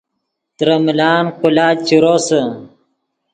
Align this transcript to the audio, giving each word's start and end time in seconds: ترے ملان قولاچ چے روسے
ترے 0.57 0.75
ملان 0.85 1.23
قولاچ 1.39 1.77
چے 1.87 1.95
روسے 2.03 2.41